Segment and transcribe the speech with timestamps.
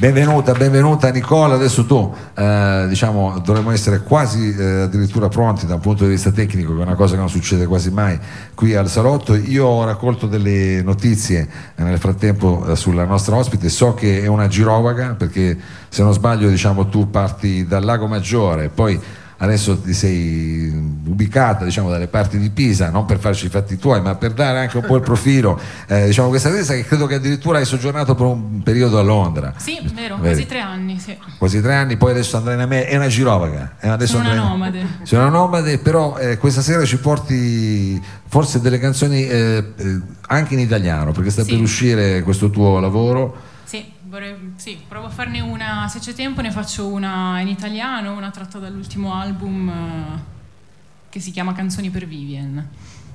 [0.00, 5.80] Benvenuta, benvenuta Nicola, adesso tu eh, diciamo dovremmo essere quasi eh, addirittura pronti da un
[5.80, 8.16] punto di vista tecnico, che è una cosa che non succede quasi mai
[8.54, 9.34] qui al salotto.
[9.34, 14.28] Io ho raccolto delle notizie eh, nel frattempo eh, sulla nostra ospite, so che è
[14.28, 15.58] una girovaga perché
[15.88, 19.00] se non sbaglio diciamo tu parti dal Lago Maggiore, poi
[19.38, 20.72] adesso ti sei
[21.04, 24.58] ubicata diciamo, dalle parti di Pisa, non per farci i fatti tuoi, ma per dare
[24.58, 28.14] anche un po' il profilo, eh, diciamo questa testa che credo che addirittura hai soggiornato
[28.14, 29.54] per un periodo a Londra.
[29.56, 30.28] Sì, vero, Vedi?
[30.28, 30.98] quasi tre anni.
[30.98, 31.16] Sì.
[31.38, 33.74] Quasi tre anni, poi adesso andrai in America, è una girovaga.
[33.78, 34.86] È adesso Sono una nomade.
[35.02, 40.00] Sei una nomade, però eh, questa sera ci porti forse delle canzoni eh, eh
[40.30, 41.52] anche in italiano, perché sta sì.
[41.52, 43.36] per uscire questo tuo lavoro.
[43.64, 43.96] Sì.
[44.08, 48.30] Vorrei, sì, provo a farne una, se c'è tempo ne faccio una in italiano, una
[48.30, 50.18] tratta dall'ultimo album uh,
[51.10, 52.66] che si chiama Canzoni per Vivian.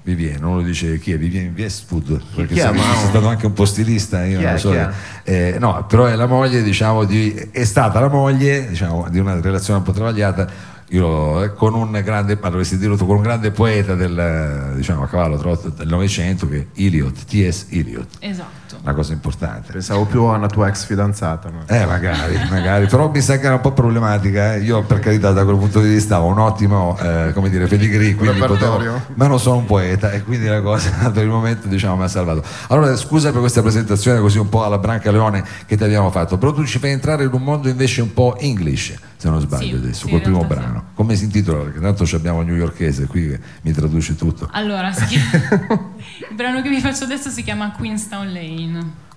[0.04, 4.24] Vivian, non lo dice chi è, Vivian Westwood, perché è stato anche un po' stilista,
[4.24, 4.92] io chi non lo so.
[5.24, 9.42] Eh, no, però è la moglie, diciamo, di, è stata la moglie diciamo, di una
[9.42, 10.48] relazione un po' travagliata
[10.90, 15.08] io, eh, con un grande, dovresti dirlo tu, con un grande poeta del, diciamo, a
[15.08, 17.66] cavallo del Novecento che è Eliot, T.S.
[17.70, 18.18] Eliot.
[18.20, 19.72] Esatto una cosa importante.
[19.72, 21.50] Pensavo più a una tua ex fidanzata.
[21.50, 21.66] Ma...
[21.66, 24.56] Eh, magari, magari, però mi sa che era un po' problematica.
[24.56, 24.62] Eh.
[24.62, 28.16] Io, per carità, da quel punto di vista ho un ottimo, eh, come dire, pedigree,
[28.16, 28.82] quindi potevo,
[29.16, 32.08] ma non sono un poeta e quindi la cosa per il momento diciamo mi ha
[32.08, 32.44] salvato.
[32.68, 36.38] Allora, scusa per questa presentazione così un po' alla Branca Leone che ti abbiamo fatto,
[36.38, 39.78] però tu ci fai entrare in un mondo invece un po' English, se non sbaglio
[39.78, 40.84] sì, adesso, sì, col primo brano.
[40.88, 40.96] Sì.
[40.96, 41.64] Come si intitola?
[41.64, 44.50] Perché tanto abbiamo il newyorkese qui che mi traduce tutto.
[44.52, 45.92] Allora, chiama...
[46.30, 48.63] il brano che vi faccio adesso si chiama Queenstown Lane.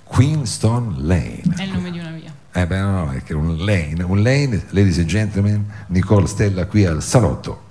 [0.05, 1.43] Queenstone Lane.
[1.57, 2.33] È il nome di una via.
[2.53, 6.67] Eh beh, no, no, è che un lane, un lane, ladies and gentlemen, Nicole Stella
[6.67, 7.66] qui al salotto.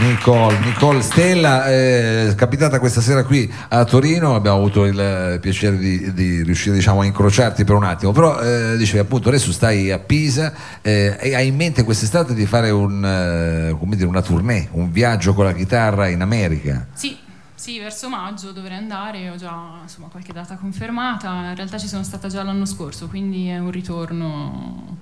[0.00, 6.14] Nicole, Nicole Stella, eh, capitata questa sera qui a Torino, abbiamo avuto il piacere di,
[6.14, 9.98] di riuscire diciamo, a incrociarti per un attimo, però eh, dicevi appunto adesso stai a
[9.98, 14.90] Pisa eh, e hai in mente quest'estate di fare un, eh, dire, una tournée, un
[14.90, 16.86] viaggio con la chitarra in America.
[16.94, 17.18] Sì,
[17.54, 22.04] sì, verso maggio dovrei andare, ho già insomma, qualche data confermata, in realtà ci sono
[22.04, 24.96] stata già l'anno scorso, quindi è un ritorno...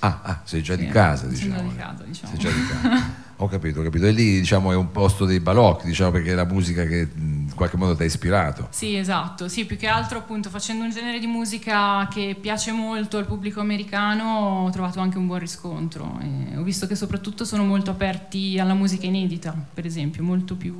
[0.00, 1.54] Ah, ah sei già di casa, diciamo.
[1.54, 2.32] Sono già di casa, diciamo.
[2.32, 3.28] Sei già di casa.
[3.40, 4.06] ho capito, ho capito.
[4.06, 7.50] E lì diciamo è un posto dei balocchi, diciamo, perché è la musica che in
[7.54, 8.68] qualche modo ti ha ispirato.
[8.70, 13.16] Sì, esatto, sì, più che altro appunto facendo un genere di musica che piace molto
[13.16, 16.18] al pubblico americano ho trovato anche un buon riscontro.
[16.20, 20.74] E ho visto che soprattutto sono molto aperti alla musica inedita, per esempio, molto più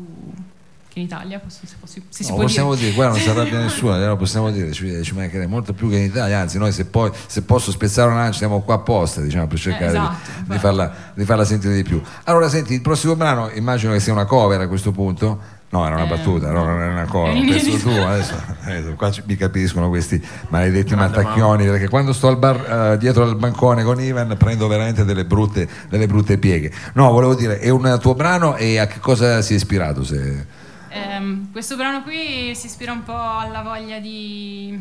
[0.91, 2.87] che in Italia, posso, se, posso, se no, possiamo dire.
[2.87, 5.97] dire, guarda non si arrabbia nessuno, lo possiamo dire, ci, ci mancherebbe molto più che
[5.97, 9.59] in Italia, anzi noi se, poi, se posso spezzare una siamo qua apposta diciamo, per
[9.59, 12.03] cercare eh, esatto, di, di, farla, di, farla, sentire di più.
[12.25, 15.59] Allora senti, il prossimo brano immagino che sia una cover a questo punto.
[15.73, 17.33] No, era una eh, battuta, no, non era una cover.
[17.33, 22.95] Penso tu, adesso, adesso, qua mi capiscono questi maledetti mattacchioni, perché quando sto al bar,
[22.95, 26.73] uh, dietro al bancone con Ivan prendo veramente delle brutte, delle brutte pieghe.
[26.95, 30.03] No, volevo dire, è un tuo brano e a che cosa si è ispirato?
[30.03, 30.59] Se...
[30.93, 34.77] Um, questo brano qui si ispira un po' alla voglia di,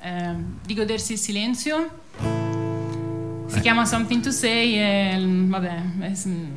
[0.00, 0.34] eh,
[0.64, 2.43] di godersi il silenzio
[3.54, 5.82] si chiama Something to Say e vabbè,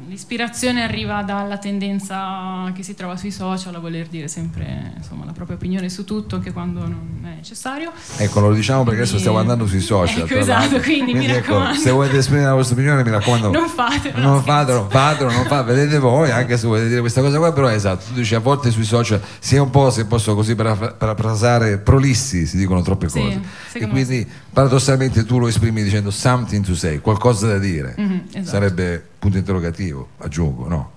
[0.08, 5.32] l'ispirazione arriva dalla tendenza che si trova sui social a voler dire sempre insomma, la
[5.32, 7.92] propria opinione su tutto, anche quando non è necessario.
[8.18, 10.24] Ecco, lo diciamo perché adesso stiamo andando sui social.
[10.24, 11.80] Ecco, esatto, quindi, quindi mi ecco, raccomando.
[11.80, 13.52] se volete esprimere la vostra opinione, mi raccomando.
[13.52, 14.20] Non fatelo.
[14.20, 17.70] Non fatelo, fatelo, non fatelo, vedete voi, anche se volete dire questa cosa qua, però
[17.70, 21.78] esatto, tu dici a volte sui social si è un po', se posso così parafrasare,
[21.78, 23.40] prolissi, si dicono troppe cose.
[23.70, 27.96] Sì, e quindi paradossalmente tu lo esprimi dicendo something to say sei, qualcosa da dire.
[28.00, 28.46] Mm-hmm, esatto.
[28.46, 30.92] Sarebbe punto interrogativo, aggiungo, no?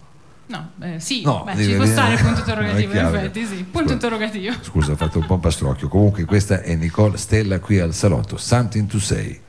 [0.46, 3.78] No, eh, sì, no, beh, ci può stare il punto interrogativo, in effetti, sì, punto
[3.78, 4.54] scusa, interrogativo.
[4.62, 5.88] Scusa, ho fatto un po' un pastrocchio.
[5.88, 9.40] Comunque questa è Nicole Stella qui al salotto, Something to Say.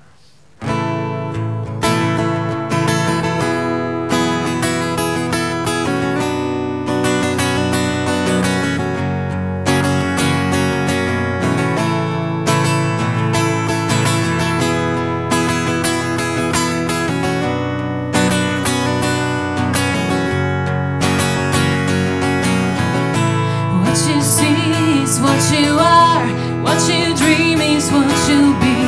[25.22, 26.26] what you are,
[26.64, 28.80] what you dream is what you'll be,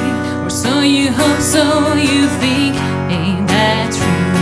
[0.44, 2.76] or so you hope, so you think.
[3.10, 4.34] Ain't that true?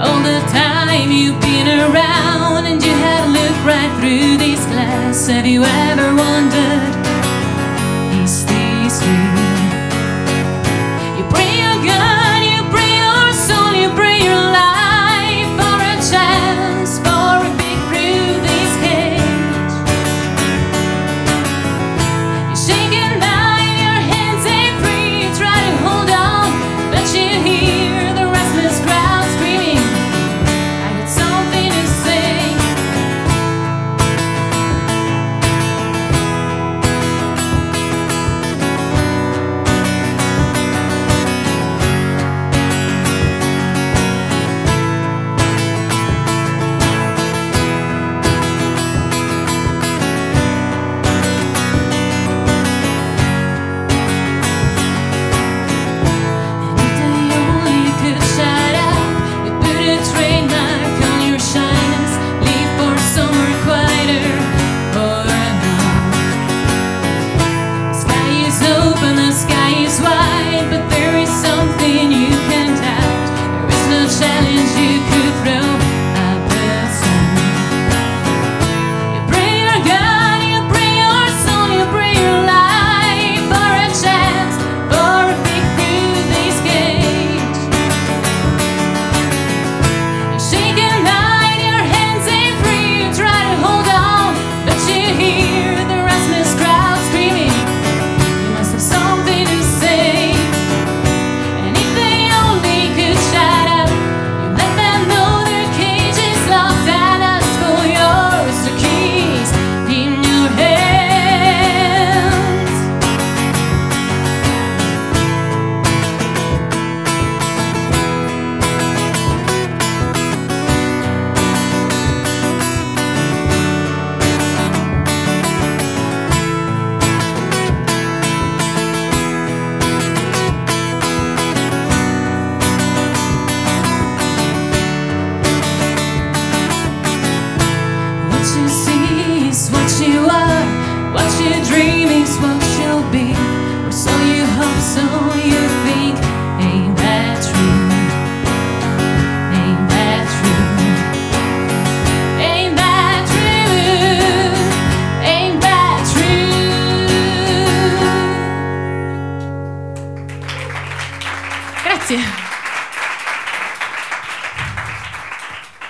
[0.00, 5.26] All the time you've been around and you have looked right through this glass.
[5.28, 6.96] Have you ever wondered,
[8.22, 9.47] is this real?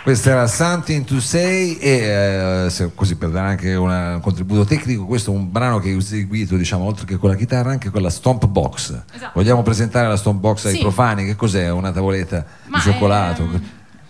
[0.08, 4.64] Questo era Something to Say e eh, se, così per dare anche una, un contributo
[4.64, 7.90] tecnico, questo è un brano che hai eseguito, diciamo, oltre che con la chitarra, anche
[7.90, 9.02] con la Stomp Box.
[9.12, 9.32] Esatto.
[9.34, 10.80] Vogliamo presentare la Stomp Box ai Sì.
[10.80, 11.26] profani?
[11.26, 11.70] Che cos'è?
[11.70, 13.50] Una tavoletta Ma di cioccolato?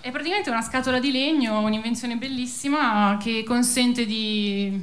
[0.00, 4.80] È, è praticamente una scatola di legno, un'invenzione bellissima che consente di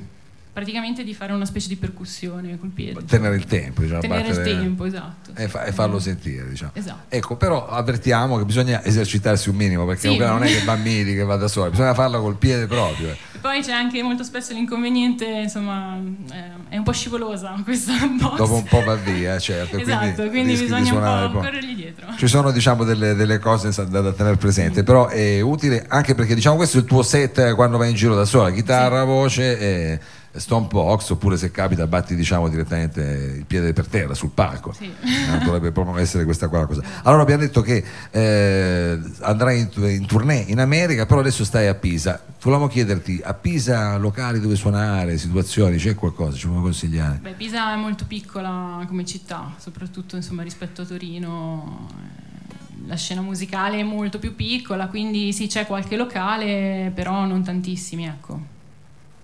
[0.56, 3.04] praticamente di fare una specie di percussione col piede.
[3.04, 5.32] Tenere il tempo, diciamo, Tenere il tempo, esatto.
[5.36, 6.72] E, fa- e farlo sentire, diciamo.
[6.74, 7.14] Esatto.
[7.14, 10.18] Ecco, però avvertiamo che bisogna esercitarsi un minimo, perché Sì.
[10.18, 13.10] non è che bambini che va da soli, bisogna farlo col piede proprio.
[13.10, 13.18] eh.
[13.36, 15.98] E poi c'è anche molto spesso l'inconveniente, insomma,
[16.32, 18.38] eh, è un po' scivolosa questa box.
[18.38, 19.78] Dopo un po' va via, certo.
[19.78, 22.08] Esatto, quindi, rischi di bisogna un po' corrergli dietro.
[22.18, 26.34] Ci sono diciamo delle, delle cose da, da tenere presente, però è utile anche perché
[26.34, 29.60] diciamo questo è il tuo set eh, quando vai in giro da sola, chitarra, voce
[29.60, 30.00] e
[30.38, 33.02] stomp box, oppure se capita batti diciamo direttamente
[33.38, 34.74] il piede per terra sul palco.
[34.74, 34.86] Sì.
[34.86, 36.84] Eh, dovrebbe proprio essere questa qua la cosa.
[37.04, 41.76] Allora abbiamo detto che eh, andrai in, in tournée in America, però adesso stai a
[41.76, 42.22] Pisa.
[42.42, 47.20] Volevamo chiederti a Pisa locali dove suonare, situazioni, c'è qualcosa, ci puoi consigliare?
[47.22, 51.88] Beh, Pisa è molto piccola come città, soprattutto insomma, rispetto a Torino.
[51.92, 57.44] eh, La scena musicale è molto più piccola, quindi sì, c'è qualche locale, però non
[57.44, 58.54] tantissimi, ecco.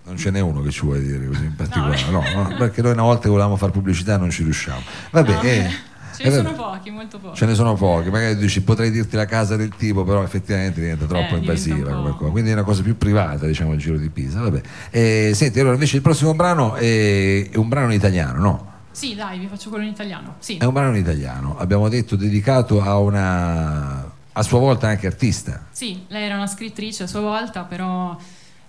[0.04, 2.22] Non ce n'è uno che ci vuoi dire così in particolare, No.
[2.34, 4.82] no, no, perché noi una volta che volevamo fare pubblicità non ci riusciamo.
[5.12, 5.70] Vabbè, No, eh,
[6.16, 7.38] ce eh, ne sono vabbè, pochi, molto pochi.
[7.38, 11.06] ce ne sono pochi, magari dici potrei dirti la casa del tipo, però effettivamente diventa
[11.06, 12.32] troppo Eh, diventa invasiva cosa.
[12.32, 14.42] quindi è una cosa più privata, diciamo, il giro di Pisa.
[14.42, 14.62] Vabbè.
[14.90, 18.72] Eh, senti, allora invece il prossimo brano è, è un brano in italiano, no?
[18.92, 20.36] Sì, dai, vi faccio quello in italiano.
[20.40, 20.58] Sì.
[20.58, 25.68] È un brano in italiano, abbiamo detto dedicato a una a sua volta anche artista.
[25.72, 28.18] Sì, lei era una scrittrice a sua volta, però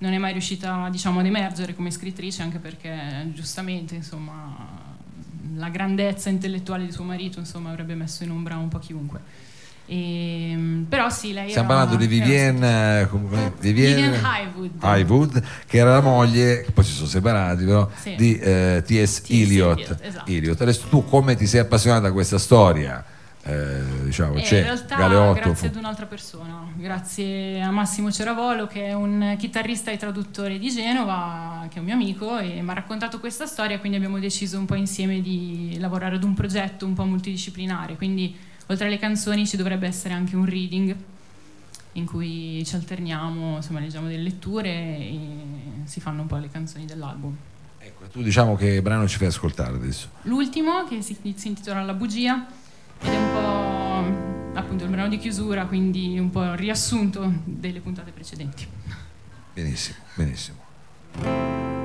[0.03, 4.53] non è mai riuscita, diciamo, ad emergere come scrittrice, anche perché giustamente, insomma,
[5.55, 9.21] la grandezza intellettuale di suo marito, insomma, avrebbe messo in ombra un po' chiunque.
[9.87, 14.71] E, però sì, lei Stiamo parlando di Vivienne, eh, come- Vivienne, Vivienne Highwood.
[14.83, 18.15] Highwood, che era la moglie, poi si sono separati però, Sì.
[18.17, 19.21] di eh, T.S.
[19.21, 19.31] T.S.
[19.31, 19.79] Eliot.
[19.79, 20.31] Eliot, esatto.
[20.31, 20.61] Eliot.
[20.61, 23.05] Adesso tu come ti sei appassionata a questa storia?
[23.45, 25.33] Eh, diciamo, Eh, c'è in realtà Galeotto.
[25.41, 30.61] grazie fu- ad un'altra persona, grazie a Massimo Ceravolo che è un chitarrista e traduttore
[30.61, 34.21] di Genova, che è un mio amico e mi ha raccontato questa storia, quindi abbiamo
[34.21, 38.33] deciso un po' insieme di lavorare ad un progetto un po' multidisciplinare, quindi
[38.67, 40.95] oltre alle canzoni ci dovrebbe essere anche un reading
[41.95, 45.19] in cui ci alterniamo, insomma leggiamo delle letture e
[45.85, 47.37] si fanno un po' le canzoni dell'album.
[47.81, 50.09] Ecco, tu diciamo che brano ci fai ascoltare adesso.
[50.23, 52.47] L'ultimo che si, si intitola La bugia
[53.03, 57.81] ed è un po' appunto il brano di chiusura, quindi un po' il riassunto delle
[57.81, 58.67] puntate precedenti.
[59.53, 61.82] Benissimo, benissimo.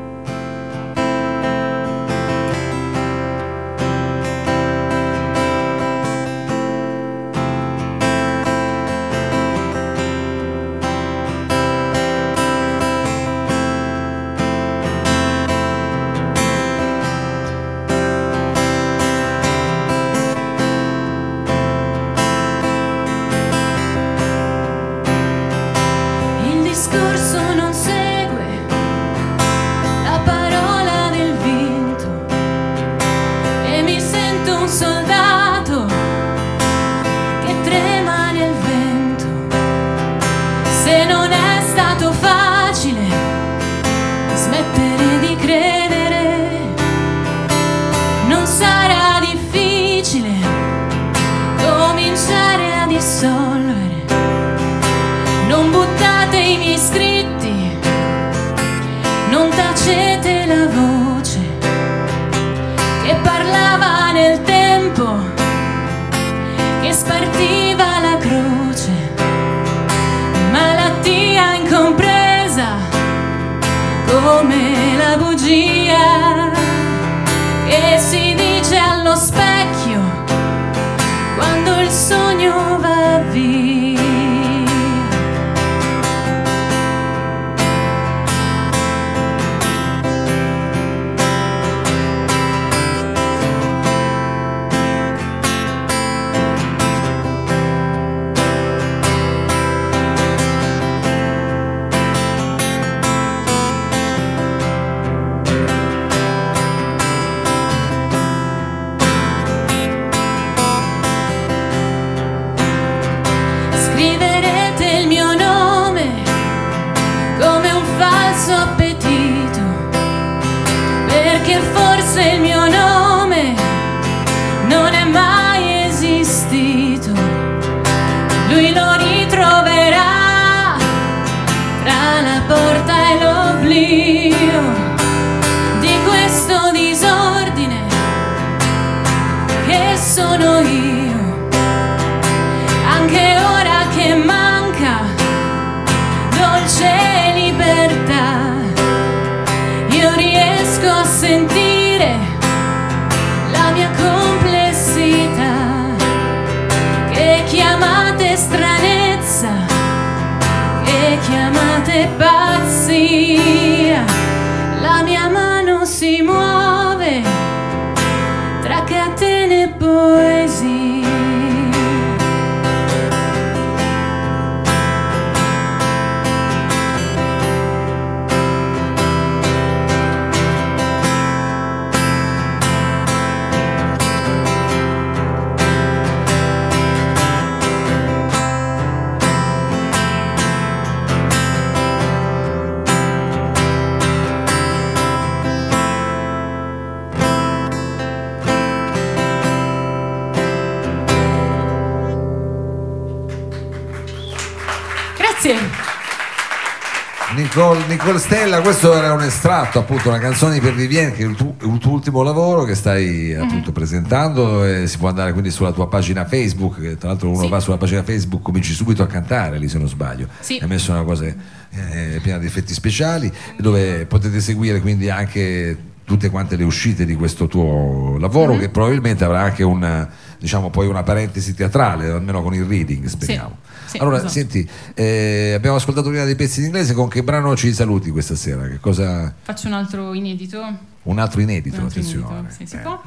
[208.07, 211.35] Nicole Stella, questo era un estratto, appunto, una canzone di Per Vivien, che è il
[211.35, 213.41] tuo, il tuo ultimo lavoro che stai Mhm.
[213.43, 217.41] appunto presentando e si può andare quindi sulla tua pagina Facebook, che tra l'altro uno
[217.41, 217.49] Sì.
[217.49, 220.29] va sulla pagina Facebook, cominci subito a cantare lì se non sbaglio.
[220.39, 220.57] Sì.
[220.61, 226.29] Hai messo una cosa eh, piena di effetti speciali, dove potete seguire quindi anche tutte
[226.29, 228.59] quante le uscite di questo tuo lavoro Mhm.
[228.61, 230.07] che probabilmente avrà anche un
[230.39, 233.57] diciamo poi una parentesi teatrale, almeno con il reading, speriamo.
[233.61, 233.66] Sì,
[233.99, 234.31] allora, esatto.
[234.31, 238.35] senti, eh, abbiamo ascoltato prima dei pezzi in inglese, con che brano ci saluti questa
[238.35, 238.67] sera?
[238.67, 239.33] Che cosa...
[239.41, 240.61] Faccio un altro inedito.
[241.03, 242.27] Un altro inedito, Un altro attenzione.
[242.39, 243.01] inedito, sì, si Eh, può.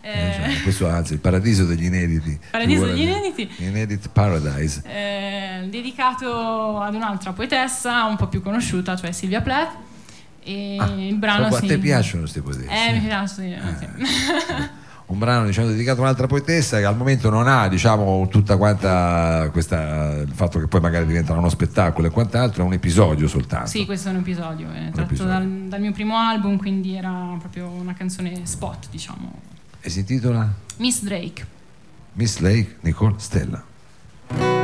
[0.00, 2.38] eh, questo anzi, il paradiso degli inediti.
[2.50, 3.48] Paradiso degli inediti.
[3.58, 4.82] Inedit Paradise.
[4.86, 9.72] eh, dedicato ad un'altra poetessa un po' più conosciuta, cioè Silvia Plath.
[10.46, 10.76] E
[11.08, 11.66] il brano So, a si...
[11.68, 12.66] te piacciono queste poesie?
[12.68, 14.04] Eh, mi piace, sì, sì.
[15.06, 19.48] un brano diciamo, dedicato a un'altra poetessa che al momento non ha diciamo, tutta quanta
[19.52, 23.68] questa il fatto che poi magari diventerà uno spettacolo e quant'altro è un episodio soltanto
[23.68, 25.32] Sì, questo è un episodio, è tratto episodio.
[25.32, 29.32] Dal, dal mio primo album, quindi era proprio una canzone spot, diciamo.
[29.80, 31.46] e si intitola Miss Drake.
[32.14, 34.63] Miss Lake Nicole Stella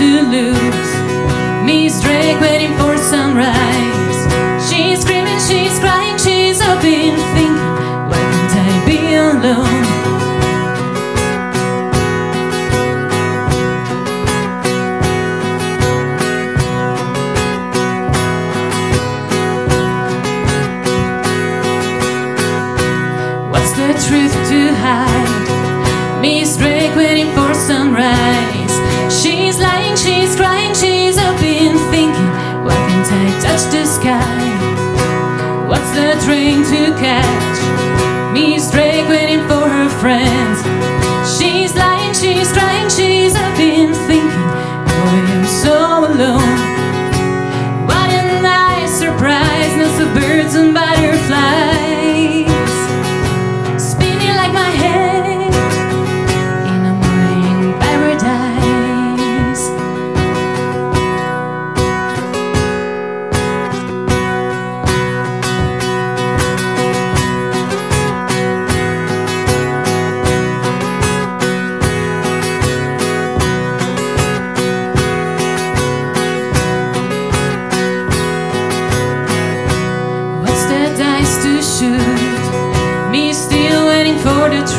[0.00, 0.89] to lose?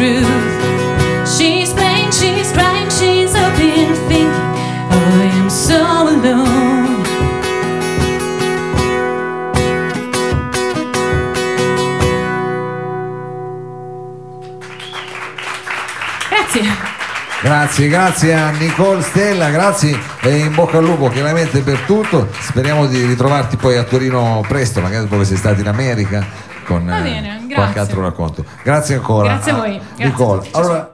[0.01, 0.25] Truth.
[1.27, 4.29] She's playing, she's crying, she's up in thinking.
[4.89, 6.99] I am so alone.
[16.29, 16.89] Grazie.
[17.41, 22.27] Grazie, grazie a Nicole Stella, grazie e in bocca al lupo chiaramente per tutto.
[22.39, 26.23] Speriamo di ritrovarti poi a Torino presto, magari dopo che sei stato in America
[26.65, 28.43] con Va eh, qualche altro racconto.
[28.63, 29.27] Grazie ancora.
[29.29, 29.77] Grazie a voi.
[29.77, 30.43] Grazie a Nicole.
[30.43, 30.89] ciao, Allora,